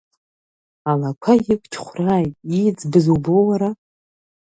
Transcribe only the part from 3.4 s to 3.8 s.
уара!